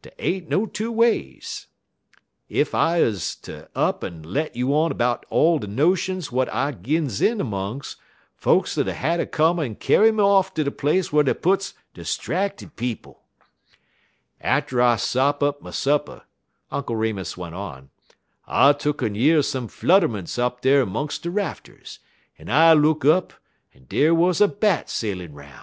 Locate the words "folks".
8.34-8.78